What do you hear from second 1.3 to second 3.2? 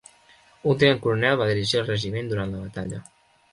va dirigir el regiment durant la batalla.